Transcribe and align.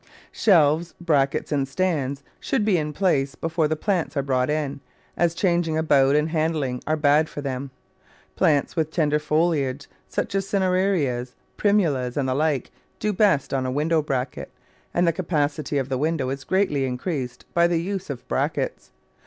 Shelves, 0.31 0.95
brackets, 0.99 1.51
and 1.51 1.67
stands 1.67 2.23
should 2.39 2.65
be 2.65 2.79
in 2.79 2.91
place 2.91 3.35
be 3.35 3.47
fore 3.49 3.67
the 3.67 3.75
plants 3.75 4.17
are 4.17 4.23
brought 4.23 4.49
in, 4.49 4.79
as 5.15 5.35
changing 5.35 5.77
about 5.77 6.15
and 6.15 6.29
handling 6.29 6.81
are 6.87 6.95
bad 6.97 7.29
for 7.29 7.41
them. 7.41 7.69
Plants 8.35 8.75
with 8.75 8.89
tender 8.89 9.19
fo 9.19 9.51
liage, 9.51 9.85
as 10.17 10.25
Cinerarias, 10.27 11.35
Primulas, 11.55 12.17
and 12.17 12.27
the 12.27 12.33
like, 12.33 12.71
do 12.97 13.13
best 13.13 13.53
on 13.53 13.67
a 13.67 13.71
window 13.71 14.01
bracket, 14.01 14.49
and 14.91 15.05
the 15.07 15.13
capacity 15.13 15.77
of 15.77 15.87
the 15.89 15.99
window 15.99 16.31
is 16.31 16.45
greatly 16.45 16.85
increased 16.85 17.45
by 17.53 17.67
the 17.67 17.77
use 17.79 18.09
of 18.09 18.27
brackets. 18.27 18.89